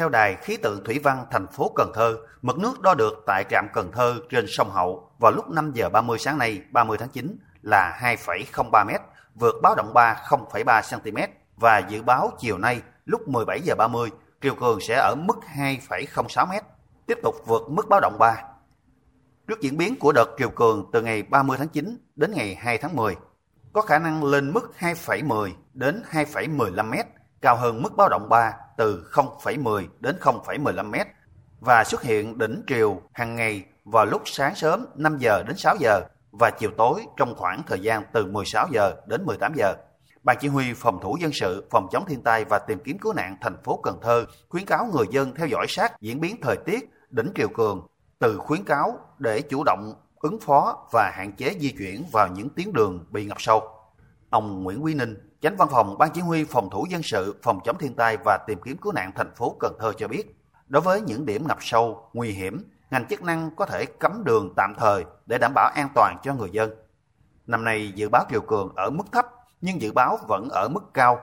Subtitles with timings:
[0.00, 3.44] Theo đài khí tượng thủy văn thành phố Cần Thơ, mực nước đo được tại
[3.50, 7.08] trạm Cần Thơ trên sông Hậu vào lúc 5 giờ 30 sáng nay 30 tháng
[7.08, 8.90] 9 là 2,03 m,
[9.34, 14.10] vượt báo động 3 0,3 cm và dự báo chiều nay lúc 17 giờ 30
[14.40, 16.50] triều cường sẽ ở mức 2,06 m,
[17.06, 18.42] tiếp tục vượt mức báo động 3.
[19.48, 22.78] Trước diễn biến của đợt triều cường từ ngày 30 tháng 9 đến ngày 2
[22.78, 23.16] tháng 10,
[23.72, 28.52] có khả năng lên mức 2,10 đến 2,15 m, cao hơn mức báo động 3
[28.76, 30.94] từ 0,10 đến 0,15 m
[31.60, 35.76] và xuất hiện đỉnh triều hàng ngày vào lúc sáng sớm 5 giờ đến 6
[35.80, 36.00] giờ
[36.32, 39.74] và chiều tối trong khoảng thời gian từ 16 giờ đến 18 giờ.
[40.22, 43.12] Ban chỉ huy phòng thủ dân sự, phòng chống thiên tai và tìm kiếm cứu
[43.12, 46.56] nạn thành phố Cần Thơ khuyến cáo người dân theo dõi sát diễn biến thời
[46.56, 47.86] tiết, đỉnh triều cường,
[48.18, 52.48] từ khuyến cáo để chủ động ứng phó và hạn chế di chuyển vào những
[52.56, 53.79] tuyến đường bị ngập sâu.
[54.30, 57.60] Ông Nguyễn Quý Ninh, Chánh văn phòng Ban chỉ huy phòng thủ dân sự, phòng
[57.64, 60.36] chống thiên tai và tìm kiếm cứu nạn thành phố Cần Thơ cho biết,
[60.68, 64.52] đối với những điểm ngập sâu, nguy hiểm, ngành chức năng có thể cấm đường
[64.56, 66.70] tạm thời để đảm bảo an toàn cho người dân.
[67.46, 69.26] Năm nay dự báo triều cường ở mức thấp
[69.60, 71.20] nhưng dự báo vẫn ở mức cao,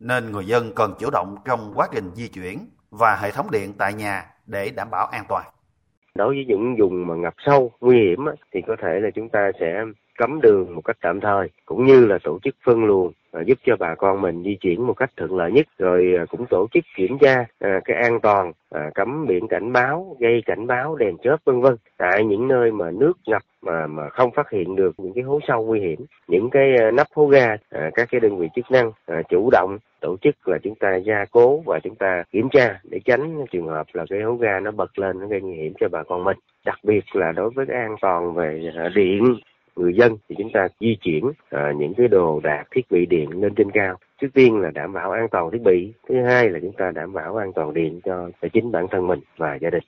[0.00, 3.74] nên người dân cần chủ động trong quá trình di chuyển và hệ thống điện
[3.78, 5.46] tại nhà để đảm bảo an toàn.
[6.14, 9.50] Đối với những vùng mà ngập sâu, nguy hiểm thì có thể là chúng ta
[9.60, 9.84] sẽ
[10.18, 13.58] cấm đường một cách tạm thời cũng như là tổ chức phân luồng à, giúp
[13.66, 15.66] cho bà con mình di chuyển một cách thuận lợi nhất.
[15.78, 19.72] Rồi à, cũng tổ chức kiểm tra à, cái an toàn à, cấm biển cảnh
[19.72, 21.76] báo gây cảnh báo đèn chớp vân vân.
[21.96, 25.40] Tại những nơi mà nước ngập mà mà không phát hiện được những cái hố
[25.48, 28.70] sâu nguy hiểm những cái à, nắp hố ga à, các cái đơn vị chức
[28.70, 32.48] năng à, chủ động tổ chức là chúng ta gia cố và chúng ta kiểm
[32.52, 35.56] tra để tránh trường hợp là cái hố ga nó bật lên nó gây nguy
[35.56, 36.36] hiểm cho bà con mình.
[36.64, 39.36] Đặc biệt là đối với cái an toàn về à, điện
[39.76, 43.42] người dân thì chúng ta di chuyển uh, những cái đồ đạc thiết bị điện
[43.42, 43.96] lên trên cao.
[44.20, 47.12] Trước tiên là đảm bảo an toàn thiết bị thứ hai là chúng ta đảm
[47.12, 49.82] bảo an toàn điện cho, cho chính bản thân mình và gia đình.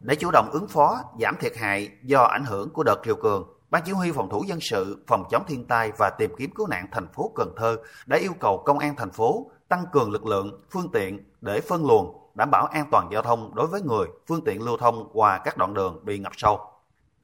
[0.00, 3.57] Để chủ động ứng phó giảm thiệt hại do ảnh hưởng của đợt triều cường
[3.70, 6.66] Ban chỉ huy phòng thủ dân sự, phòng chống thiên tai và tìm kiếm cứu
[6.66, 10.26] nạn thành phố Cần Thơ đã yêu cầu công an thành phố tăng cường lực
[10.26, 14.06] lượng, phương tiện để phân luồng, đảm bảo an toàn giao thông đối với người,
[14.26, 16.60] phương tiện lưu thông qua các đoạn đường bị ngập sâu.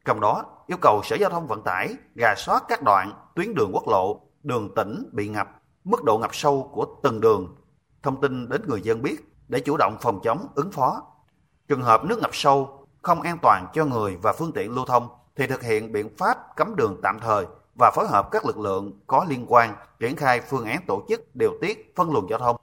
[0.05, 3.71] Trong đó, yêu cầu Sở Giao thông Vận tải rà soát các đoạn tuyến đường
[3.73, 5.49] quốc lộ, đường tỉnh bị ngập,
[5.85, 7.57] mức độ ngập sâu của từng đường,
[8.03, 9.17] thông tin đến người dân biết
[9.49, 11.03] để chủ động phòng chống ứng phó.
[11.69, 15.09] Trường hợp nước ngập sâu không an toàn cho người và phương tiện lưu thông
[15.37, 17.47] thì thực hiện biện pháp cấm đường tạm thời
[17.79, 21.37] và phối hợp các lực lượng có liên quan triển khai phương án tổ chức
[21.37, 22.57] điều tiết phân luồng giao thông.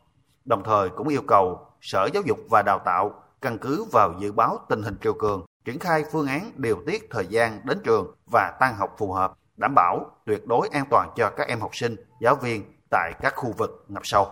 [0.46, 4.32] Đồng thời cũng yêu cầu Sở Giáo dục và Đào tạo căn cứ vào dự
[4.32, 8.16] báo tình hình triều cường triển khai phương án điều tiết thời gian đến trường
[8.32, 11.76] và tan học phù hợp, đảm bảo tuyệt đối an toàn cho các em học
[11.76, 14.28] sinh, giáo viên tại các khu vực ngập sâu.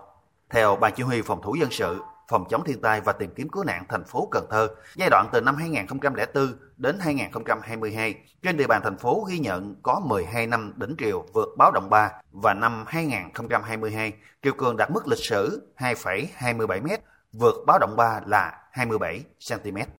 [0.50, 2.00] Theo Ban Chỉ huy Phòng thủ dân sự,
[2.30, 5.28] Phòng chống thiên tai và tìm kiếm cứu nạn thành phố Cần Thơ, giai đoạn
[5.32, 10.72] từ năm 2004 đến 2022, trên địa bàn thành phố ghi nhận có 12 năm
[10.76, 15.72] đỉnh triều vượt báo động 3 và năm 2022, triều cường đạt mức lịch sử
[15.78, 16.88] 2,27 m,
[17.32, 19.76] vượt báo động 3 là 27 cm.